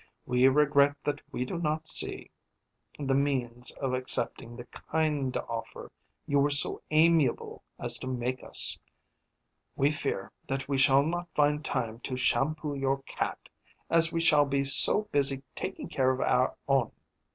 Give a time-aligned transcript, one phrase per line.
[0.25, 2.31] We regret that we do not see
[2.97, 5.91] the means of accepting the kind offer
[6.25, 8.79] you were so amiable as to make us.
[9.75, 13.47] We fear that we shall not find time to shampoo your cat,
[13.91, 16.91] as we shall be so busy taking care of our own.